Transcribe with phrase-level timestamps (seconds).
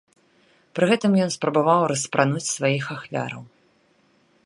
[0.77, 3.43] Пры гэтым ён спрабаваў распрануць сваіх ахвяраў.